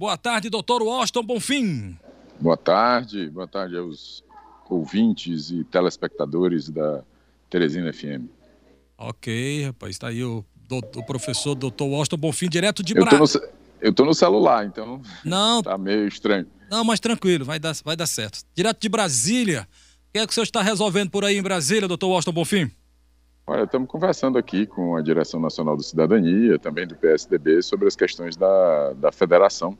Boa 0.00 0.16
tarde, 0.16 0.48
doutor 0.48 0.80
Washington 0.80 1.24
Bonfim. 1.24 1.98
Boa 2.38 2.56
tarde, 2.56 3.28
boa 3.30 3.48
tarde 3.48 3.76
aos 3.76 4.22
ouvintes 4.70 5.50
e 5.50 5.64
telespectadores 5.64 6.70
da 6.70 7.02
Teresina 7.50 7.92
FM. 7.92 8.30
Ok, 8.96 9.64
rapaz, 9.64 9.96
está 9.96 10.06
aí 10.06 10.22
o, 10.22 10.44
o 10.70 11.02
professor 11.04 11.56
doutor 11.56 11.86
Washington 11.86 12.16
Bonfim, 12.16 12.48
direto 12.48 12.80
de 12.80 12.94
Brasília. 12.94 13.50
Eu 13.80 13.90
estou 13.90 14.06
no 14.06 14.14
celular, 14.14 14.64
então 14.64 15.02
não 15.24 15.64
tá 15.64 15.76
meio 15.76 16.06
estranho. 16.06 16.46
Não, 16.70 16.84
mas 16.84 17.00
tranquilo, 17.00 17.44
vai 17.44 17.58
dar, 17.58 17.74
vai 17.84 17.96
dar 17.96 18.06
certo. 18.06 18.44
Direto 18.54 18.80
de 18.80 18.88
Brasília, 18.88 19.66
o 20.10 20.12
que 20.12 20.20
é 20.20 20.24
que 20.24 20.30
o 20.30 20.32
senhor 20.32 20.44
está 20.44 20.62
resolvendo 20.62 21.10
por 21.10 21.24
aí 21.24 21.36
em 21.36 21.42
Brasília, 21.42 21.88
doutor 21.88 22.06
Washington 22.10 22.34
Bonfim? 22.34 22.70
Olha, 23.44 23.64
estamos 23.64 23.88
conversando 23.88 24.38
aqui 24.38 24.64
com 24.64 24.94
a 24.94 25.02
Direção 25.02 25.40
Nacional 25.40 25.76
da 25.76 25.82
Cidadania, 25.82 26.56
também 26.56 26.86
do 26.86 26.94
PSDB, 26.94 27.62
sobre 27.62 27.88
as 27.88 27.96
questões 27.96 28.36
da, 28.36 28.92
da 28.92 29.10
federação 29.10 29.76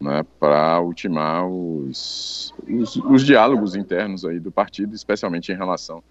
né, 0.00 0.24
para 0.38 0.80
ultimar 0.80 1.46
os, 1.46 2.54
os, 2.68 2.96
os, 2.96 3.24
diálogos 3.24 3.74
internos 3.74 4.24
aí 4.24 4.38
do 4.38 4.52
partido, 4.52 4.94
especialmente 4.94 5.50
em 5.50 5.56
relação 5.56 6.02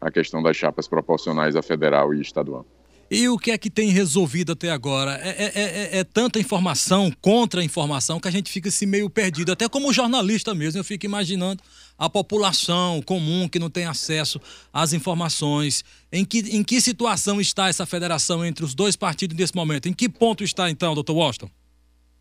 à 0.00 0.10
questão 0.10 0.42
das 0.42 0.56
chapas 0.56 0.88
proporcionais 0.88 1.54
a 1.54 1.62
federal 1.62 2.14
e 2.14 2.20
estadual. 2.20 2.64
E 3.08 3.28
o 3.28 3.38
que 3.38 3.52
é 3.52 3.58
que 3.58 3.70
tem 3.70 3.90
resolvido 3.90 4.52
até 4.52 4.70
agora? 4.70 5.12
É, 5.22 5.44
é, 5.44 5.52
é, 5.54 5.98
é 5.98 6.04
tanta 6.04 6.40
informação, 6.40 7.12
contra-informação, 7.20 8.18
que 8.18 8.26
a 8.26 8.32
gente 8.32 8.50
fica 8.50 8.68
assim 8.68 8.84
meio 8.84 9.08
perdido. 9.08 9.52
Até 9.52 9.68
como 9.68 9.92
jornalista 9.92 10.52
mesmo, 10.54 10.80
eu 10.80 10.84
fico 10.84 11.06
imaginando 11.06 11.62
a 11.96 12.10
população 12.10 13.00
comum 13.02 13.48
que 13.48 13.60
não 13.60 13.70
tem 13.70 13.84
acesso 13.84 14.40
às 14.72 14.92
informações. 14.92 15.84
Em 16.10 16.24
que, 16.24 16.38
em 16.38 16.64
que 16.64 16.80
situação 16.80 17.40
está 17.40 17.68
essa 17.68 17.86
federação 17.86 18.44
entre 18.44 18.64
os 18.64 18.74
dois 18.74 18.96
partidos 18.96 19.36
nesse 19.36 19.54
momento? 19.54 19.88
Em 19.88 19.92
que 19.92 20.08
ponto 20.08 20.42
está 20.42 20.68
então, 20.68 20.92
doutor 20.92 21.14
Washington? 21.14 21.50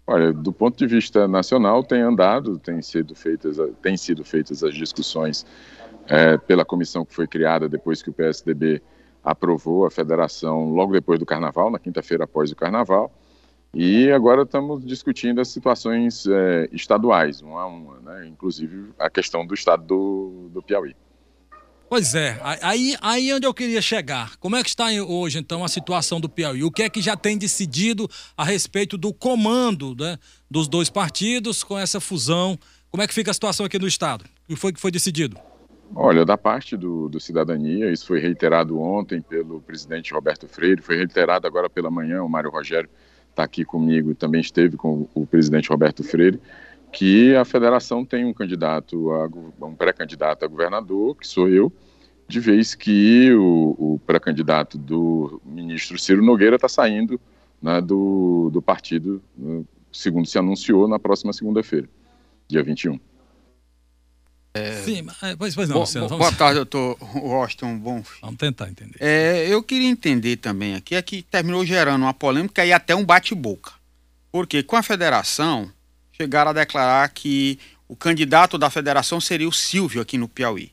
Olha, 0.08 0.32
do 0.32 0.54
ponto 0.54 0.77
de 0.77 0.86
vista 0.86 1.27
nacional, 1.27 1.84
tem 1.84 2.02
andado, 2.02 2.59
tem 2.59 2.82
sido 2.82 3.16
feitas, 3.16 3.58
tem 3.82 3.98
sido 3.98 4.23
feitas 4.23 4.63
as 4.63 4.76
discussões 4.76 5.46
é, 6.07 6.38
pela 6.38 6.63
comissão 6.63 7.04
que 7.04 7.13
foi 7.13 7.27
criada 7.27 7.68
depois 7.68 8.04
que 8.04 8.12
o 8.12 8.13
PSDB 8.13 8.82
aprovou 9.24 9.85
a 9.85 9.91
federação 9.91 10.70
logo 10.70 10.93
depois 10.93 11.20
do 11.20 11.26
Carnaval, 11.26 11.71
na 11.71 11.80
quinta-feira 11.80 12.26
após 12.26 12.52
o 12.52 12.55
Carnaval, 12.55 13.12
e 13.74 14.12
agora 14.12 14.43
estamos 14.43 14.85
discutindo 14.85 15.41
as 15.41 15.48
situações 15.48 16.27
é, 16.27 16.70
estaduais, 16.71 17.41
uma 17.41 17.62
a 17.63 17.65
uma, 17.65 17.99
né? 17.99 18.27
inclusive 18.27 18.91
a 18.99 19.10
questão 19.10 19.46
do 19.46 19.54
estado 19.54 19.84
do, 19.84 20.49
do 20.54 20.62
Piauí. 20.62 20.96
Pois 21.88 22.16
é, 22.16 22.40
aí, 22.62 22.96
aí 23.00 23.32
onde 23.32 23.46
eu 23.46 23.54
queria 23.54 23.82
chegar. 23.82 24.38
Como 24.38 24.55
é 24.55 24.64
que 24.64 24.70
está 24.70 24.88
hoje, 25.08 25.38
então, 25.38 25.64
a 25.64 25.68
situação 25.68 26.20
do 26.20 26.27
Piauí? 26.27 26.64
O 26.64 26.72
que 26.72 26.84
é 26.84 26.90
que 26.90 27.00
já 27.02 27.16
tem 27.16 27.38
decidido 27.38 28.10
a 28.36 28.44
respeito 28.44 28.98
do 28.98 29.14
comando 29.14 29.96
né, 29.98 30.18
dos 30.50 30.68
dois 30.68 30.90
partidos 30.90 31.64
com 31.64 31.77
essa 31.77 32.00
fusão? 32.00 32.58
Como 32.90 33.04
é 33.04 33.08
que 33.08 33.14
fica 33.14 33.30
a 33.30 33.34
situação 33.34 33.66
aqui 33.66 33.77
no 33.77 33.88
Estado? 33.88 34.24
O 34.24 34.48
que 34.48 34.55
foi 34.55 34.74
que 34.74 34.80
foi 34.80 34.90
decidido? 34.90 35.38
Olha, 35.94 36.26
da 36.26 36.38
parte 36.38 36.76
do, 36.76 37.08
do 37.08 37.20
Cidadania, 37.20 37.92
isso 37.92 38.08
foi 38.08 38.20
reiterado 38.20 38.80
ontem 38.82 39.22
pelo 39.22 39.62
presidente 39.62 40.14
Roberto 40.14 40.48
Freire, 40.48 40.82
foi 40.82 40.98
reiterado 40.98 41.46
agora 41.46 41.70
pela 41.70 41.92
manhã, 41.92 42.24
o 42.24 42.30
Mário 42.30 42.49
Rogério 42.49 42.90
está 43.30 43.44
aqui 43.44 43.64
comigo 43.64 44.12
e 44.12 44.16
também 44.16 44.42
esteve 44.42 44.77
com 44.77 45.08
o 45.14 45.27
presidente 45.27 45.70
Roberto 45.70 46.04
Freire, 46.04 46.40
que 46.96 47.35
a 47.35 47.43
federação 47.43 48.05
tem 48.05 48.24
um 48.24 48.34
candidato, 48.34 49.12
a, 49.12 49.65
um 49.65 49.76
pré-candidato 49.76 50.46
a 50.46 50.48
governador, 50.48 51.18
que 51.18 51.27
sou 51.27 51.49
eu, 51.49 51.71
de 52.26 52.40
vez 52.40 52.74
que 52.74 53.34
o, 53.34 53.76
o 53.77 54.02
pré-candidato 54.07 54.77
do 54.77 55.41
ministro 55.46 55.99
Ciro 55.99 56.24
Nogueira 56.24 56.55
está 56.55 56.70
saindo 56.70 57.20
né, 57.62 57.82
do, 57.82 58.49
do 58.49 58.62
partido, 58.62 59.21
né, 59.37 59.63
segundo 59.91 60.26
se 60.26 60.40
anunciou, 60.40 60.87
na 60.87 60.98
próxima 60.98 61.34
segunda-feira, 61.34 61.90
dia 62.48 62.63
21. 62.63 62.98
É... 64.53 64.72
Sim, 64.75 65.06
pois, 65.38 65.53
pois 65.53 65.68
não, 65.68 65.80
Bo, 65.81 65.85
vamos... 65.85 66.18
Boa 66.18 66.31
tarde, 66.31 66.56
doutor 66.56 66.97
Washington 67.13 67.78
Bom. 67.78 68.02
Vamos 68.22 68.38
tentar 68.38 68.70
entender. 68.70 68.96
É, 69.02 69.46
eu 69.50 69.62
queria 69.62 69.90
entender 69.90 70.38
também 70.38 70.75
aqui, 70.75 70.96
é 70.96 71.02
que 71.02 71.22
terminou 71.22 71.66
gerando 71.66 72.03
uma 72.03 72.14
polêmica 72.14 72.66
e 72.66 72.72
até 72.72 72.96
um 72.96 73.03
bate-boca. 73.03 73.74
Porque 74.31 74.64
com 74.64 74.78
a 74.78 74.84
federação, 74.84 75.70
chegaram 76.18 76.52
a 76.52 76.53
declarar 76.53 77.08
que 77.09 77.59
o 77.88 77.96
candidato 77.96 78.58
da 78.58 78.70
federação 78.70 79.20
seria 79.20 79.48
o 79.48 79.53
Silvio 79.53 80.02
aqui 80.02 80.18
no 80.18 80.28
Piauí. 80.28 80.72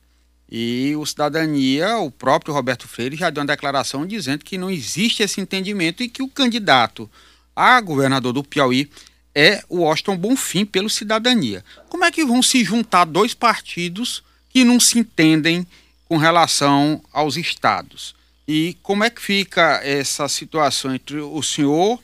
E 0.50 0.94
o 0.96 1.06
Cidadania, 1.06 1.96
o 1.98 2.10
próprio 2.10 2.52
Roberto 2.52 2.86
Freire, 2.86 3.16
já 3.16 3.30
deu 3.30 3.40
uma 3.40 3.46
declaração 3.46 4.06
dizendo 4.06 4.44
que 4.44 4.58
não 4.58 4.70
existe 4.70 5.22
esse 5.22 5.40
entendimento 5.40 6.02
e 6.02 6.08
que 6.08 6.22
o 6.22 6.28
candidato 6.28 7.10
a 7.54 7.80
governador 7.80 8.32
do 8.32 8.44
Piauí 8.44 8.90
é 9.34 9.62
o 9.68 9.78
Washington 9.78 10.16
Bonfim 10.16 10.64
pelo 10.64 10.90
Cidadania. 10.90 11.64
Como 11.88 12.04
é 12.04 12.10
que 12.10 12.24
vão 12.24 12.42
se 12.42 12.64
juntar 12.64 13.04
dois 13.04 13.34
partidos 13.34 14.22
que 14.50 14.64
não 14.64 14.78
se 14.78 14.98
entendem 14.98 15.66
com 16.06 16.16
relação 16.16 17.02
aos 17.12 17.36
estados? 17.36 18.14
E 18.46 18.76
como 18.82 19.04
é 19.04 19.10
que 19.10 19.22
fica 19.22 19.80
essa 19.82 20.28
situação 20.28 20.94
entre 20.94 21.18
o 21.18 21.42
senhor 21.42 21.98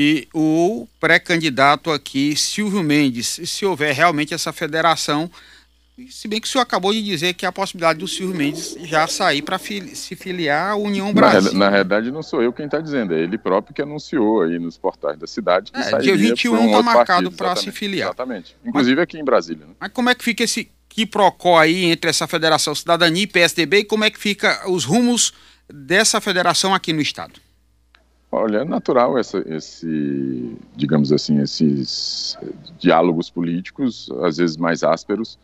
e 0.00 0.28
o 0.32 0.86
pré-candidato 1.00 1.90
aqui, 1.90 2.36
Silvio 2.36 2.84
Mendes, 2.84 3.40
se 3.44 3.66
houver 3.66 3.92
realmente 3.92 4.32
essa 4.32 4.52
federação, 4.52 5.28
se 6.08 6.28
bem 6.28 6.40
que 6.40 6.46
o 6.46 6.50
senhor 6.50 6.62
acabou 6.62 6.92
de 6.92 7.02
dizer 7.02 7.34
que 7.34 7.44
há 7.44 7.48
a 7.48 7.52
possibilidade 7.52 7.98
do 7.98 8.06
Silvio 8.06 8.36
Mendes 8.36 8.76
já 8.84 9.08
sair 9.08 9.42
para 9.42 9.58
fili 9.58 9.96
se 9.96 10.14
filiar 10.14 10.70
à 10.70 10.76
União 10.76 11.12
Brasil. 11.12 11.52
Na, 11.54 11.64
na 11.64 11.68
realidade, 11.68 12.12
não 12.12 12.22
sou 12.22 12.40
eu 12.40 12.52
quem 12.52 12.66
está 12.66 12.80
dizendo, 12.80 13.12
é 13.12 13.18
ele 13.18 13.36
próprio 13.36 13.74
que 13.74 13.82
anunciou 13.82 14.42
aí 14.42 14.56
nos 14.60 14.78
portais 14.78 15.18
da 15.18 15.26
cidade 15.26 15.72
que 15.72 15.80
é, 15.80 15.98
Dia 15.98 16.16
21 16.16 16.66
está 16.66 16.78
um 16.78 16.82
marcado 16.84 17.32
para 17.32 17.56
se 17.56 17.72
filiar. 17.72 18.10
Exatamente. 18.10 18.56
Inclusive 18.64 18.94
mas, 18.94 19.02
aqui 19.02 19.18
em 19.18 19.24
Brasília. 19.24 19.66
Né? 19.66 19.72
Mas 19.80 19.90
como 19.90 20.10
é 20.10 20.14
que 20.14 20.22
fica 20.22 20.44
esse 20.44 20.70
quiprocó 20.88 21.58
aí 21.58 21.86
entre 21.86 22.08
essa 22.08 22.28
Federação 22.28 22.72
Cidadania 22.72 23.24
e 23.24 23.26
PSDB 23.26 23.78
e 23.78 23.84
como 23.84 24.04
é 24.04 24.10
que 24.10 24.18
fica 24.20 24.62
os 24.70 24.84
rumos 24.84 25.34
dessa 25.68 26.20
federação 26.20 26.72
aqui 26.72 26.92
no 26.92 27.00
Estado? 27.00 27.47
Olha, 28.30 28.58
é 28.58 28.64
natural 28.64 29.16
essa, 29.16 29.42
esse, 29.46 30.56
digamos 30.76 31.12
assim, 31.12 31.40
esses 31.40 32.36
diálogos 32.78 33.30
políticos, 33.30 34.10
às 34.22 34.36
vezes 34.36 34.56
mais 34.56 34.82
ásperos, 34.82 35.38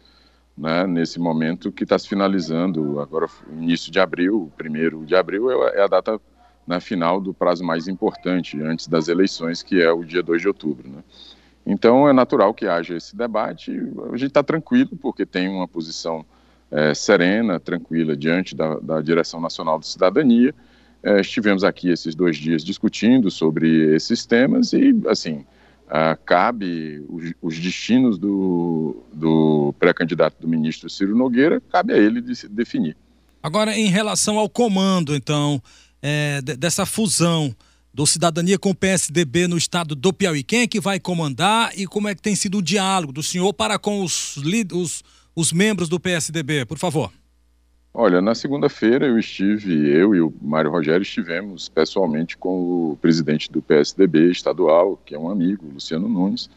né, 0.56 0.86
nesse 0.86 1.18
momento 1.18 1.72
que 1.72 1.84
está 1.84 1.98
se 1.98 2.06
finalizando, 2.06 3.00
agora 3.00 3.26
início 3.50 3.90
de 3.90 3.98
abril, 3.98 4.52
primeiro 4.56 5.04
de 5.04 5.16
abril 5.16 5.50
é, 5.50 5.78
é 5.78 5.82
a 5.82 5.86
data 5.86 6.20
na 6.66 6.76
né, 6.76 6.80
final 6.80 7.20
do 7.20 7.34
prazo 7.34 7.64
mais 7.64 7.88
importante 7.88 8.60
antes 8.62 8.86
das 8.86 9.08
eleições, 9.08 9.62
que 9.62 9.82
é 9.82 9.90
o 9.90 10.04
dia 10.04 10.22
2 10.22 10.42
de 10.42 10.48
outubro. 10.48 10.88
Né. 10.88 11.02
Então 11.66 12.08
é 12.08 12.12
natural 12.12 12.52
que 12.52 12.66
haja 12.66 12.96
esse 12.96 13.16
debate, 13.16 13.72
a 14.12 14.16
gente 14.16 14.28
está 14.28 14.42
tranquilo, 14.42 14.90
porque 15.00 15.24
tem 15.24 15.48
uma 15.48 15.66
posição 15.66 16.24
é, 16.70 16.94
serena, 16.94 17.58
tranquila, 17.58 18.16
diante 18.16 18.54
da, 18.54 18.78
da 18.78 19.00
direção 19.00 19.40
nacional 19.40 19.78
de 19.78 19.86
cidadania, 19.86 20.54
é, 21.04 21.20
estivemos 21.20 21.62
aqui 21.62 21.90
esses 21.90 22.14
dois 22.14 22.36
dias 22.36 22.64
discutindo 22.64 23.30
sobre 23.30 23.94
esses 23.94 24.24
temas 24.24 24.72
e, 24.72 24.94
assim, 25.06 25.44
cabe 26.24 27.04
os, 27.08 27.32
os, 27.42 27.58
destinos 27.58 28.18
do, 28.18 29.04
do 29.12 29.74
pré-candidato 29.78 30.40
do 30.40 30.48
ministro 30.48 30.88
Ciro 30.88 31.14
Nogueira, 31.14 31.60
cabe 31.70 31.92
a 31.92 31.98
ele 31.98 32.20
de, 32.20 32.48
definir. 32.48 32.96
Agora, 33.42 33.76
em 33.76 33.88
relação 33.88 34.38
ao 34.38 34.48
comando, 34.48 35.14
então, 35.14 35.62
é, 36.02 36.40
dessa 36.40 36.86
fusão 36.86 37.54
do 37.92 38.06
Cidadania 38.06 38.58
com 38.58 38.70
o 38.70 38.74
PSDB 38.74 39.46
no 39.46 39.58
estado 39.58 39.94
do 39.94 40.12
Piauí, 40.12 40.42
quem 40.42 40.62
é 40.62 40.66
que 40.66 40.80
vai 40.80 40.98
comandar 40.98 41.70
e 41.78 41.86
como 41.86 42.08
é 42.08 42.14
que 42.14 42.22
tem 42.22 42.34
sido 42.34 42.58
o 42.58 42.62
diálogo 42.62 43.12
do 43.12 43.22
senhor 43.22 43.52
para 43.52 43.78
com 43.78 44.02
os, 44.02 44.36
os, 44.72 45.02
os 45.36 45.52
membros 45.52 45.88
do 45.88 46.00
PSDB? 46.00 46.64
Por 46.64 46.78
favor. 46.78 47.12
Olha, 47.96 48.20
na 48.20 48.34
segunda-feira 48.34 49.06
eu 49.06 49.16
estive, 49.16 49.88
eu 49.88 50.16
e 50.16 50.20
o 50.20 50.34
Mário 50.42 50.68
Rogério 50.68 51.02
estivemos 51.02 51.68
pessoalmente 51.68 52.36
com 52.36 52.90
o 52.90 52.98
presidente 53.00 53.52
do 53.52 53.62
PSDB 53.62 54.32
estadual, 54.32 55.00
que 55.06 55.14
é 55.14 55.18
um 55.18 55.30
amigo, 55.30 55.64
Luciano 55.72 56.08
Nunes. 56.08 56.50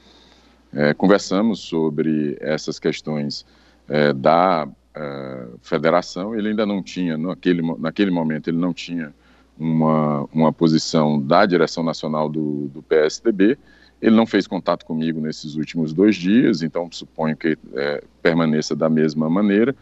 É, 0.74 0.96
conversamos 0.96 1.60
sobre 1.60 2.36
essas 2.42 2.80
questões 2.80 3.46
é, 3.88 4.12
da 4.14 4.68
é, 4.96 5.46
federação. 5.62 6.34
Ele 6.34 6.50
ainda 6.50 6.66
não 6.66 6.82
tinha, 6.82 7.16
naquele, 7.16 7.62
naquele 7.78 8.10
momento, 8.10 8.48
ele 8.48 8.58
não 8.58 8.74
tinha 8.74 9.14
uma, 9.60 10.28
uma 10.34 10.52
posição 10.52 11.22
da 11.22 11.46
direção 11.46 11.84
nacional 11.84 12.28
do, 12.30 12.68
do 12.70 12.82
PSDB. 12.82 13.60
Ele 14.02 14.16
não 14.16 14.26
fez 14.26 14.48
contato 14.48 14.84
comigo 14.88 15.22
nesses 15.22 15.54
últimos 15.54 15.94
dois 15.94 16.16
dias, 16.16 16.64
então 16.64 16.90
suponho 16.92 17.38
que 17.38 17.56
é, 17.76 18.04
permaneça 18.24 18.76
da 18.76 18.90
mesma 18.90 19.30
maneira 19.30 19.76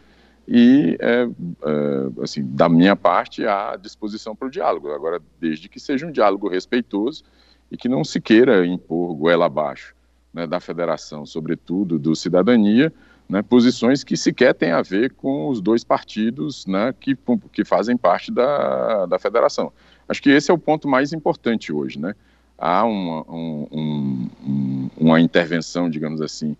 e, 0.48 0.96
é, 1.00 1.22
é, 1.24 2.22
assim, 2.22 2.44
da 2.44 2.68
minha 2.68 2.94
parte, 2.94 3.46
à 3.46 3.76
disposição 3.76 4.34
para 4.34 4.48
o 4.48 4.50
diálogo. 4.50 4.90
Agora, 4.92 5.20
desde 5.40 5.68
que 5.68 5.80
seja 5.80 6.06
um 6.06 6.12
diálogo 6.12 6.48
respeitoso 6.48 7.24
e 7.70 7.76
que 7.76 7.88
não 7.88 8.04
se 8.04 8.20
queira 8.20 8.64
impor 8.66 9.14
goela 9.14 9.46
abaixo 9.46 9.94
né, 10.32 10.46
da 10.46 10.60
federação, 10.60 11.26
sobretudo 11.26 11.98
do 11.98 12.14
cidadania, 12.14 12.92
né, 13.28 13.42
posições 13.42 14.04
que 14.04 14.16
sequer 14.16 14.54
têm 14.54 14.70
a 14.70 14.82
ver 14.82 15.12
com 15.14 15.48
os 15.48 15.60
dois 15.60 15.82
partidos 15.82 16.64
né, 16.66 16.94
que, 16.98 17.18
que 17.52 17.64
fazem 17.64 17.96
parte 17.96 18.30
da, 18.30 19.06
da 19.06 19.18
federação. 19.18 19.72
Acho 20.08 20.22
que 20.22 20.30
esse 20.30 20.50
é 20.50 20.54
o 20.54 20.58
ponto 20.58 20.86
mais 20.86 21.12
importante 21.12 21.72
hoje. 21.72 21.98
Né? 21.98 22.14
há 22.58 22.84
uma, 22.84 23.22
um, 23.30 24.28
um, 24.42 24.90
uma 24.96 25.20
intervenção, 25.20 25.90
digamos 25.90 26.20
assim, 26.20 26.56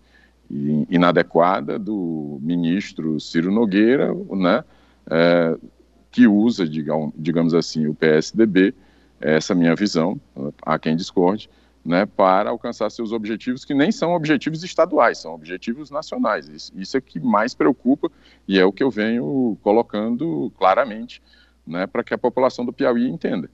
inadequada 0.49 1.77
do 1.77 2.39
ministro 2.41 3.19
Ciro 3.19 3.51
Nogueira, 3.51 4.13
né, 4.31 4.63
é, 5.09 5.57
que 6.11 6.25
usa, 6.25 6.65
digamos 6.67 7.53
assim, 7.53 7.87
o 7.87 7.93
PSDB, 7.93 8.73
essa 9.19 9.53
minha 9.53 9.75
visão, 9.75 10.19
há 10.61 10.79
quem 10.79 10.95
discorde, 10.95 11.49
né, 11.83 12.05
para 12.05 12.49
alcançar 12.49 12.89
seus 12.89 13.11
objetivos, 13.11 13.63
que 13.63 13.73
nem 13.73 13.91
são 13.91 14.13
objetivos 14.13 14.63
estaduais, 14.63 15.19
são 15.19 15.33
objetivos 15.33 15.89
nacionais. 15.89 16.47
Isso, 16.49 16.71
isso 16.75 16.97
é 16.97 17.01
que 17.01 17.19
mais 17.19 17.53
preocupa 17.53 18.11
e 18.47 18.59
é 18.59 18.65
o 18.65 18.73
que 18.73 18.83
eu 18.83 18.91
venho 18.91 19.57
colocando 19.61 20.51
claramente 20.57 21.21
né, 21.65 21.87
para 21.87 22.03
que 22.03 22.13
a 22.13 22.17
população 22.17 22.65
do 22.65 22.73
Piauí 22.73 23.07
entenda. 23.07 23.49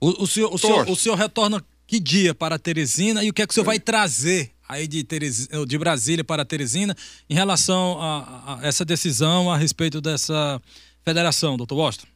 O, 0.00 0.24
o, 0.24 0.26
senhor, 0.26 0.52
o, 0.52 0.58
senhor, 0.58 0.88
o 0.88 0.96
senhor 0.96 1.14
retorna 1.14 1.62
que 1.86 2.00
dia 2.00 2.34
para 2.34 2.58
Teresina 2.58 3.22
e 3.22 3.30
o 3.30 3.32
que 3.32 3.42
é 3.42 3.46
que 3.46 3.52
o 3.52 3.54
senhor 3.54 3.64
vai 3.64 3.78
trazer 3.78 4.50
aí 4.68 4.86
de, 4.86 5.04
Teresina, 5.04 5.66
de 5.66 5.78
Brasília 5.78 6.24
para 6.24 6.44
Teresina 6.44 6.94
em 7.28 7.34
relação 7.34 8.00
a, 8.00 8.58
a 8.60 8.66
essa 8.66 8.84
decisão 8.84 9.50
a 9.50 9.56
respeito 9.56 10.00
dessa 10.00 10.60
federação, 11.04 11.56
doutor 11.56 11.76
Washington? 11.76 12.08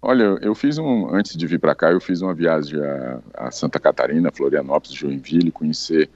Olha, 0.00 0.38
eu 0.40 0.54
fiz 0.54 0.78
um, 0.78 1.12
antes 1.12 1.36
de 1.36 1.46
vir 1.46 1.58
para 1.58 1.74
cá, 1.74 1.90
eu 1.90 2.00
fiz 2.00 2.22
uma 2.22 2.32
viagem 2.32 2.80
a, 2.80 3.20
a, 3.34 3.50
Santa 3.50 3.80
Catarina, 3.80 4.30
Florianópolis, 4.30 4.96
Joinville, 4.96 5.50
conhecer, 5.50 6.08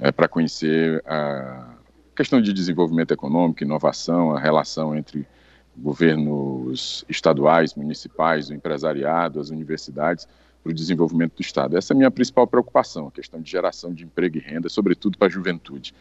é, 0.00 0.10
para 0.10 0.26
conhecer 0.26 1.02
a 1.06 1.74
questão 2.16 2.40
de 2.40 2.52
desenvolvimento 2.52 3.12
econômico, 3.12 3.62
inovação, 3.62 4.34
a 4.34 4.40
relação 4.40 4.96
entre 4.96 5.26
governos 5.76 7.04
estaduais, 7.08 7.74
municipais, 7.74 8.48
o 8.48 8.54
empresariado, 8.54 9.38
as 9.38 9.50
universidades, 9.50 10.26
para 10.62 10.70
o 10.70 10.74
desenvolvimento 10.74 11.36
do 11.36 11.42
Estado. 11.42 11.76
Essa 11.76 11.92
é 11.92 11.94
a 11.94 11.98
minha 11.98 12.10
principal 12.10 12.46
preocupação, 12.46 13.08
a 13.08 13.10
questão 13.10 13.40
de 13.40 13.50
geração 13.50 13.92
de 13.92 14.04
emprego 14.04 14.36
e 14.36 14.40
renda, 14.40 14.68
sobretudo 14.68 15.16
para 15.16 15.28
a 15.28 15.30
juventude. 15.30 15.94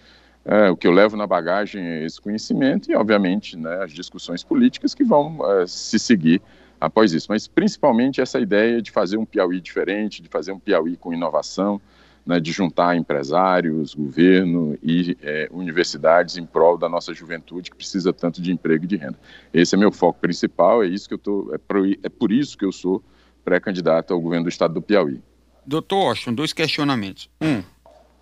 É, 0.46 0.70
o 0.70 0.78
que 0.78 0.88
eu 0.88 0.92
levo 0.92 1.18
na 1.18 1.28
bagagem 1.28 1.84
é 1.84 2.06
esse 2.06 2.20
conhecimento 2.20 2.92
e, 2.92 2.96
obviamente, 2.96 3.58
né, 3.58 3.84
as 3.84 3.92
discussões 3.92 4.44
políticas 4.44 4.94
que 4.94 5.04
vão 5.04 5.40
é, 5.52 5.68
se 5.68 6.00
seguir 6.00 6.42
após 6.80 7.14
isso. 7.14 7.28
Mas 7.30 7.48
principalmente 7.48 8.22
essa 8.22 8.40
ideia 8.40 8.82
de 8.82 8.92
fazer 8.92 9.18
um 9.18 9.26
Piauí 9.26 9.60
diferente, 9.60 10.22
de 10.22 10.30
fazer 10.30 10.52
um 10.52 10.60
Piauí 10.60 10.96
com 10.96 11.14
inovação, 11.14 11.82
né, 12.26 12.40
de 12.40 12.52
juntar 12.52 12.96
empresários, 12.96 13.94
governo 13.94 14.78
e 14.84 15.18
é, 15.22 15.50
universidades 15.52 16.38
em 16.38 16.46
prol 16.46 16.78
da 16.78 16.88
nossa 16.88 17.14
juventude 17.14 17.70
que 17.72 17.76
precisa 17.76 18.14
tanto 18.14 18.42
de 18.42 18.52
emprego 18.52 18.86
e 18.86 18.88
de 18.88 18.96
renda. 18.98 19.20
Esse 19.54 19.76
é 19.76 19.78
meu 19.78 19.92
foco 19.92 20.20
principal, 20.20 20.84
é 20.84 20.88
isso 20.88 21.08
que 21.08 21.14
eu 21.14 21.18
tô, 21.18 21.54
é 21.54 21.60
é 22.04 22.10
por 22.10 22.32
isso 22.32 22.58
que 22.58 22.66
eu 22.66 22.72
sou 22.72 23.04
pré-candidato 23.50 24.13
ao 24.13 24.22
governo 24.22 24.44
do 24.44 24.50
estado 24.50 24.75
do 24.75 24.81
Piauí. 24.81 25.19
Doutor 25.66 26.10
Austin, 26.10 26.34
dois 26.34 26.54
questionamentos. 26.54 27.28
Um, 27.42 27.63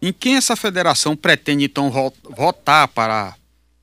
em 0.02 0.14
quem 0.14 0.38
essa 0.38 0.56
federação 0.56 1.18
pretende 1.18 1.66
então 1.66 1.92
votar 2.30 2.88
para 2.88 3.36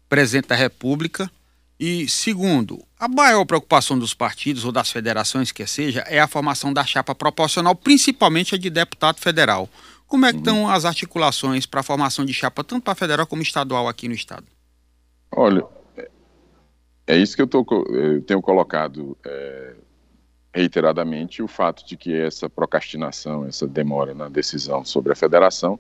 presidente 0.09 0.49
da 0.49 0.55
República? 0.55 1.31
E 1.79 2.09
segundo, 2.09 2.83
a 2.99 3.09
maior 3.09 3.45
preocupação 3.45 3.99
dos 3.99 4.15
partidos 4.15 4.65
ou 4.65 4.73
das 4.73 4.91
federações 4.91 5.53
que 5.53 5.67
seja 5.67 6.01
é 6.07 6.19
a 6.19 6.27
formação 6.27 6.73
da 6.73 6.85
chapa 6.85 7.15
proporcional, 7.15 7.75
principalmente 7.75 8.55
a 8.55 8.59
de 8.59 8.71
deputado 8.71 9.21
federal. 9.21 9.69
Como 10.07 10.25
é 10.25 10.33
que 10.33 10.39
estão 10.39 10.71
as 10.71 10.85
articulações 10.85 11.67
para 11.67 11.81
a 11.81 11.83
formação 11.83 12.25
de 12.25 12.33
chapa, 12.33 12.65
tanto 12.65 12.85
para 12.85 12.95
federal 12.95 13.27
como 13.27 13.43
estadual 13.43 13.89
aqui 13.89 14.09
no 14.09 14.15
estado? 14.15 14.47
Olha, 15.31 15.65
é 17.07 17.17
isso 17.17 17.37
que 17.37 17.43
eu, 17.43 17.47
tô, 17.47 17.67
eu 17.89 18.23
tenho 18.23 18.41
colocado 18.41 19.17
é, 19.25 19.75
reiteradamente, 20.55 21.43
o 21.43 21.49
fato 21.49 21.85
de 21.85 21.97
que 21.97 22.15
essa 22.15 22.49
procrastinação, 22.49 23.45
essa 23.45 23.67
demora 23.67 24.15
na 24.15 24.29
decisão 24.29 24.85
sobre 24.85 25.13
a 25.13 25.17
federação 25.17 25.79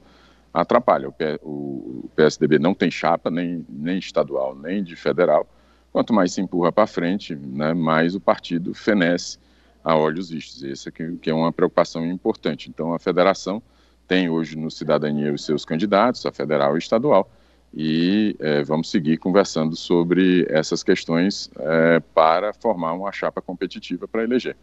atrapalha. 0.52 1.08
O, 1.42 2.10
PSDB 2.16 2.58
não 2.58 2.74
tem 2.74 2.90
chapa, 2.90 3.30
nem, 3.30 3.64
nem 3.68 3.98
estadual, 3.98 4.54
nem 4.54 4.82
de 4.82 4.96
federal, 4.96 5.48
Quanto 5.94 6.12
mais 6.12 6.32
se 6.32 6.40
empurra 6.40 6.72
para 6.72 6.88
frente, 6.88 7.36
né, 7.36 7.72
mais 7.72 8.16
o 8.16 8.20
partido 8.20 8.74
fenece 8.74 9.38
a 9.84 9.96
olhos 9.96 10.30
vistos. 10.30 10.64
Essa 10.64 10.90
que, 10.90 11.16
que 11.18 11.30
é 11.30 11.32
uma 11.32 11.52
preocupação 11.52 12.04
importante. 12.04 12.68
Então, 12.68 12.92
a 12.92 12.98
federação 12.98 13.62
tem 14.08 14.28
hoje 14.28 14.56
no 14.56 14.72
Cidadania 14.72 15.32
os 15.32 15.44
seus 15.44 15.64
candidatos, 15.64 16.26
a 16.26 16.32
federal 16.32 16.74
e 16.74 16.80
estadual, 16.80 17.30
e 17.76 18.36
é, 18.38 18.62
vamos 18.62 18.90
seguir 18.90 19.16
conversando 19.18 19.74
sobre 19.76 20.46
essas 20.48 20.82
questões 20.82 21.50
é, 21.58 22.00
para 22.14 22.52
formar 22.52 22.92
uma 22.92 23.10
chapa 23.12 23.42
competitiva 23.42 24.06
para 24.06 24.22
eleger. 24.22 24.56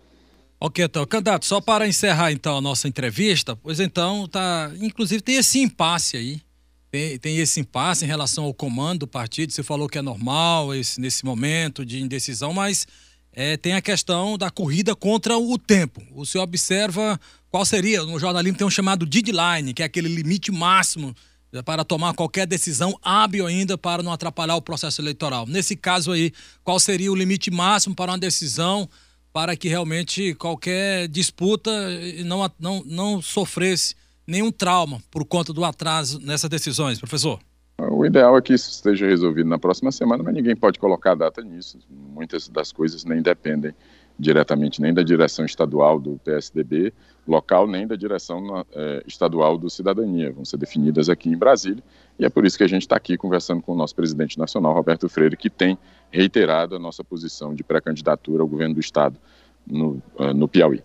Ok, 0.60 0.86
então, 0.86 1.06
candidato, 1.06 1.46
só 1.46 1.60
para 1.60 1.88
encerrar 1.88 2.32
então 2.32 2.58
a 2.58 2.62
nossa 2.62 2.88
entrevista, 2.88 3.56
pois 3.56 3.80
então, 3.80 4.28
tá, 4.28 4.72
inclusive 4.80 5.22
tem 5.22 5.36
esse 5.36 5.60
impasse 5.60 6.18
aí 6.18 6.42
tem, 6.92 7.18
tem 7.18 7.38
esse 7.38 7.62
impasse 7.62 8.04
em 8.04 8.08
relação 8.08 8.44
ao 8.44 8.54
comando 8.54 9.00
do 9.00 9.08
partido. 9.08 9.54
Você 9.54 9.64
falou 9.64 9.88
que 9.88 9.98
é 9.98 10.02
normal 10.02 10.76
esse, 10.76 11.00
nesse 11.00 11.24
momento 11.24 11.86
de 11.86 12.02
indecisão, 12.02 12.54
mas 12.54 12.86
é, 13.32 13.56
tem 13.56 13.74
a 13.74 13.82
questão 13.82 14.38
da 14.38 14.52
corrida 14.52 14.94
contra 14.94 15.38
o 15.38 15.58
tempo. 15.58 16.04
O 16.14 16.26
senhor 16.26 16.44
observa 16.44 17.20
qual 17.50 17.66
seria, 17.66 18.04
no 18.04 18.20
jornalismo 18.20 18.58
tem 18.58 18.68
um 18.68 18.72
chamado 18.72 19.06
deadline, 19.06 19.74
que 19.74 19.82
é 19.82 19.86
aquele 19.86 20.10
limite 20.10 20.52
máximo 20.52 21.16
para 21.66 21.84
tomar 21.84 22.14
qualquer 22.14 22.48
decisão 22.48 22.98
hábil 23.04 23.46
ainda 23.46 23.78
para 23.78 24.02
não 24.02 24.12
atrapalhar 24.12 24.56
o 24.56 24.62
processo 24.62 25.02
eleitoral. 25.02 25.46
Nesse 25.46 25.76
caso 25.76 26.12
aí, 26.12 26.32
qual 26.64 26.80
seria 26.80 27.12
o 27.12 27.16
limite 27.16 27.52
máximo 27.52 27.94
para 27.94 28.12
uma 28.12 28.18
decisão 28.18 28.88
para 29.34 29.56
que 29.56 29.68
realmente 29.68 30.34
qualquer 30.36 31.08
disputa 31.08 31.72
não, 32.26 32.52
não, 32.60 32.84
não 32.86 33.22
sofresse 33.22 33.96
nenhum 34.26 34.52
trauma 34.52 35.02
por 35.10 35.26
conta 35.26 35.52
do 35.52 35.66
atraso 35.66 36.20
nessas 36.20 36.50
decisões, 36.50 37.00
professor? 37.00 37.40
O 37.78 38.06
ideal 38.06 38.38
é 38.38 38.42
que 38.42 38.54
isso 38.54 38.70
esteja 38.70 39.08
resolvido 39.08 39.50
na 39.50 39.58
próxima 39.58 39.92
semana, 39.92 40.24
mas 40.24 40.34
ninguém 40.34 40.56
pode 40.56 40.78
colocar 40.78 41.16
data 41.16 41.42
nisso. 41.42 41.80
Muitas 41.90 42.48
das 42.48 42.72
coisas 42.72 43.04
nem 43.04 43.22
dependem 43.22 43.74
diretamente 44.22 44.80
nem 44.80 44.94
da 44.94 45.02
direção 45.02 45.44
estadual 45.44 46.00
do 46.00 46.20
PSDB 46.24 46.94
local, 47.28 47.66
nem 47.66 47.88
da 47.88 47.96
direção 47.96 48.64
é, 48.72 49.04
estadual 49.08 49.58
do 49.58 49.68
Cidadania. 49.68 50.32
Vão 50.32 50.46
ser 50.46 50.58
definidas 50.58 51.10
aqui 51.10 51.30
em 51.30 51.36
Brasília 51.36 51.84
e 52.20 52.26
é 52.26 52.30
por 52.30 52.46
isso 52.46 52.56
que 52.56 52.64
a 52.64 52.68
gente 52.68 52.84
está 52.84 52.96
aqui 52.96 53.18
conversando 53.18 53.64
com 53.64 53.74
o 53.74 53.76
nosso 53.76 53.96
presidente 53.96 54.38
nacional, 54.38 54.74
Roberto 54.74 55.10
Freire, 55.10 55.36
que 55.36 55.50
tem 55.50 55.76
reiterado 56.12 56.76
a 56.76 56.80
nossa 56.80 57.04
posição 57.04 57.56
de 57.56 57.64
pré-candidatura 57.64 58.44
ao 58.44 58.48
governo 58.48 58.76
do 58.76 58.80
Estado 58.80 59.18
no, 59.66 60.02
uh, 60.20 60.34
no 60.36 60.48
Piauí. 60.48 60.84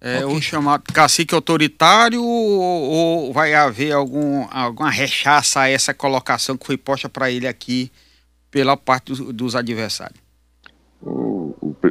É, 0.00 0.24
okay. 0.24 0.36
O 0.36 0.40
chamado 0.40 0.82
cacique 0.92 1.34
autoritário 1.34 2.22
ou, 2.22 2.90
ou, 3.28 3.32
vai 3.32 3.54
haver 3.54 3.92
algum, 3.92 4.46
alguma 4.50 4.90
rechaça 4.90 5.60
a 5.60 5.68
essa 5.68 5.92
colocação 5.92 6.56
que 6.56 6.66
foi 6.66 6.76
posta 6.76 7.08
para 7.08 7.30
ele 7.30 7.46
aqui 7.46 7.90
pela 8.50 8.76
parte 8.76 9.06
dos, 9.06 9.20
dos 9.32 9.56
adversários? 9.56 10.24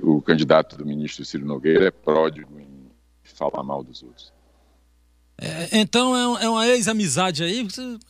O, 0.01 0.12
o, 0.12 0.17
o, 0.17 0.21
candidato 0.21 0.77
do 0.77 0.85
ministro 0.85 1.23
Ciro 1.25 1.45
Nogueira 1.45 1.88
é 1.88 1.91
pródigo 1.91 2.59
em 2.59 2.67
falar 3.23 3.63
mal 3.63 3.83
dos 3.83 4.03
outros. 4.03 4.31
É, 5.38 5.79
então 5.79 6.38
é, 6.38 6.45
é 6.45 6.50
uma 6.50 6.67
ex-amizade 6.67 7.43
aí, 7.43 7.67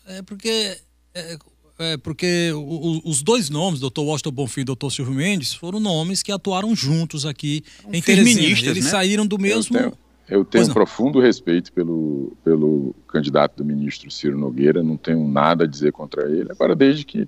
é 0.07 0.21
porque 0.21 0.77
é, 1.13 1.37
é 1.79 1.97
porque 1.97 2.51
o, 2.53 3.01
os 3.05 3.21
dois 3.21 3.49
nomes, 3.49 3.79
doutor 3.79 4.03
Washington 4.03 4.31
Bonfim 4.31 4.61
e 4.61 4.65
doutor 4.65 4.91
Silvio 4.91 5.13
Mendes, 5.13 5.53
foram 5.53 5.79
nomes 5.79 6.21
que 6.21 6.31
atuaram 6.31 6.75
juntos 6.75 7.25
aqui 7.25 7.63
um 7.85 7.93
em 7.93 8.01
Teresina. 8.01 8.69
Eles 8.69 8.85
né? 8.85 8.91
saíram 8.91 9.25
do 9.25 9.39
mesmo... 9.39 9.75
Eu 9.75 9.81
tenho, 9.81 9.97
eu 10.29 10.45
tenho 10.45 10.65
um 10.65 10.73
profundo 10.73 11.19
respeito 11.19 11.71
pelo, 11.73 12.35
pelo 12.43 12.95
candidato 13.07 13.57
do 13.57 13.65
ministro 13.65 14.09
Ciro 14.11 14.37
Nogueira, 14.37 14.83
não 14.83 14.97
tenho 14.97 15.27
nada 15.27 15.63
a 15.63 15.67
dizer 15.67 15.91
contra 15.91 16.29
ele, 16.29 16.51
agora 16.51 16.75
desde 16.75 17.05
que 17.05 17.27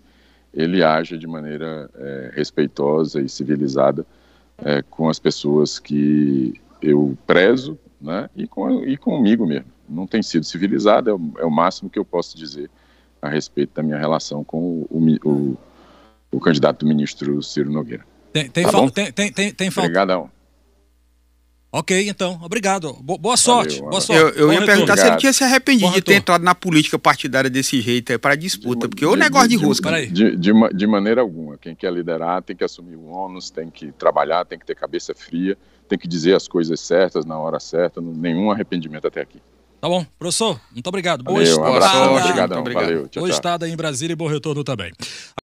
ele 0.54 0.84
haja 0.84 1.18
de 1.18 1.28
maneira 1.28 1.90
é, 1.96 2.32
respeitosa 2.34 3.22
e 3.22 3.28
civilizada 3.28 4.06
é, 4.58 4.82
com 4.82 5.10
as 5.10 5.20
pessoas 5.20 5.80
que 5.80 6.54
eu 6.82 7.18
prezo 7.26 7.78
né, 8.00 8.30
e, 8.36 8.48
com, 8.48 8.84
e 8.84 8.98
comigo 8.98 9.46
mesmo. 9.46 9.68
Não 9.88 10.08
tem 10.08 10.24
sido 10.24 10.46
civilizado, 10.46 11.10
é 11.10 11.14
o, 11.14 11.20
é 11.40 11.46
o 11.46 11.52
máximo 11.52 11.90
que 11.90 12.00
eu 12.00 12.06
posso 12.06 12.38
dizer 12.38 12.70
a 13.22 13.30
respeito 13.30 13.74
da 13.74 13.84
minha 13.84 13.98
relação 13.98 14.44
com 14.44 14.86
o, 14.90 15.18
o, 15.24 15.58
o 16.32 16.40
candidato 16.40 16.80
do 16.80 16.88
ministro 16.88 17.42
Ciro 17.42 17.72
Nogueira. 17.72 18.06
Tem, 18.32 18.50
tem, 18.50 18.66
tá 18.66 18.72
fal 18.72 18.92
tem, 18.92 19.12
tem, 19.12 19.32
tem, 19.32 19.52
tem 19.54 19.72
falta. 19.72 19.90
Ok, 21.78 22.08
então, 22.08 22.40
obrigado. 22.42 22.94
Boa 23.02 23.36
sorte. 23.36 23.76
Valeu, 23.76 23.90
boa 23.90 24.02
sorte. 24.02 24.40
Eu, 24.40 24.48
eu 24.48 24.54
ia 24.54 24.66
perguntar 24.66 24.94
obrigado. 24.94 24.98
se 24.98 25.08
ele 25.08 25.18
tinha 25.18 25.34
se 25.34 25.44
arrependido 25.44 25.92
de 25.92 26.02
ter 26.02 26.14
entrado 26.14 26.42
na 26.42 26.56
política 26.56 26.98
partidária 26.98 27.50
desse 27.50 27.82
jeito 27.82 28.14
aí 28.14 28.18
para 28.18 28.34
disputa, 28.36 28.88
de, 28.88 28.92
porque 28.92 29.04
é 29.04 29.08
o 29.10 29.16
negócio 29.18 29.50
de, 29.50 29.58
de 29.58 29.66
rosca. 29.66 29.92
De, 30.08 30.38
de, 30.38 30.54
de, 30.74 30.88
maneira 30.88 31.20
alguma. 31.20 31.58
Quem 31.58 31.76
quer 31.76 31.92
liderar 31.92 32.42
tem 32.44 32.56
que 32.56 32.64
assumir 32.64 32.96
o 32.96 33.08
ônus, 33.08 33.50
tem 33.50 33.70
que 33.70 33.92
trabalhar, 33.92 34.46
tem 34.46 34.58
que 34.58 34.66
ter 34.66 34.74
cabeça 34.74 35.14
fria, 35.14 35.58
tem 35.90 36.00
que 36.00 36.08
dizer 36.08 36.34
as 36.34 36.48
coisas 36.48 36.80
certas 36.80 37.26
na 37.26 37.38
hora 37.38 37.60
certa, 37.60 38.00
nenhum 38.00 38.50
arrependimento 38.50 39.08
até 39.08 39.20
aqui. 39.20 39.42
Tá 39.82 39.90
bom, 39.90 40.06
professor, 40.18 40.60
muito 40.72 40.88
obrigado. 40.88 41.24
Boa 41.24 41.38
Valeu, 41.44 41.60
Um 41.60 41.66
abraço, 41.66 41.98
obrigadão, 41.98 42.64
valeu. 42.64 43.08
Tchau, 43.08 43.22
Boa 43.22 43.30
tchau. 43.30 43.38
estada 43.38 43.68
em 43.68 43.76
Brasília 43.76 44.14
e 44.14 44.16
bom 44.16 44.28
retorno 44.28 44.64
também. 44.64 44.94